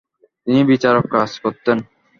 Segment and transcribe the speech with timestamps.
[0.43, 1.77] তিনি বিচারিক কাজ করতেন।